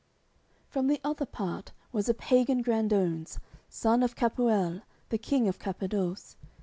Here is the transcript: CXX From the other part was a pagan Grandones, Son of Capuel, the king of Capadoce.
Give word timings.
CXX 0.01 0.67
From 0.69 0.87
the 0.87 0.99
other 1.03 1.27
part 1.27 1.73
was 1.91 2.09
a 2.09 2.15
pagan 2.15 2.63
Grandones, 2.63 3.37
Son 3.69 4.01
of 4.01 4.15
Capuel, 4.15 4.81
the 5.09 5.19
king 5.19 5.47
of 5.47 5.59
Capadoce. 5.59 6.37